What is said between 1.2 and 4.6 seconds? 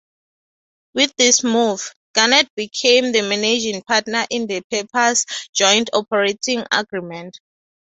move, Gannett became the managing partner in